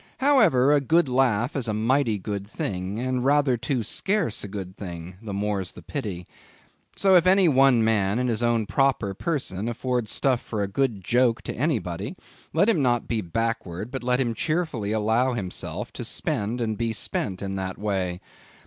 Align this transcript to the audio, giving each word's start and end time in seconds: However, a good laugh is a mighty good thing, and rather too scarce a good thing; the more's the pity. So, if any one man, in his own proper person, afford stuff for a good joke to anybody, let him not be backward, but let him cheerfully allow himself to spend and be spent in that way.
However, 0.17 0.71
a 0.73 0.81
good 0.81 1.07
laugh 1.07 1.55
is 1.55 1.67
a 1.67 1.75
mighty 1.75 2.17
good 2.17 2.47
thing, 2.47 2.97
and 2.97 3.23
rather 3.23 3.55
too 3.55 3.83
scarce 3.83 4.43
a 4.43 4.47
good 4.47 4.75
thing; 4.75 5.17
the 5.21 5.31
more's 5.31 5.73
the 5.73 5.83
pity. 5.83 6.25
So, 6.95 7.15
if 7.15 7.27
any 7.27 7.47
one 7.47 7.83
man, 7.83 8.17
in 8.17 8.27
his 8.27 8.41
own 8.41 8.65
proper 8.65 9.13
person, 9.13 9.69
afford 9.69 10.07
stuff 10.09 10.41
for 10.41 10.63
a 10.63 10.67
good 10.67 11.03
joke 11.03 11.43
to 11.43 11.53
anybody, 11.55 12.15
let 12.51 12.67
him 12.67 12.81
not 12.81 13.07
be 13.07 13.21
backward, 13.21 13.91
but 13.91 14.01
let 14.01 14.19
him 14.19 14.33
cheerfully 14.33 14.91
allow 14.91 15.33
himself 15.33 15.93
to 15.93 16.03
spend 16.03 16.61
and 16.61 16.79
be 16.79 16.93
spent 16.93 17.43
in 17.43 17.55
that 17.57 17.77
way. 17.77 18.21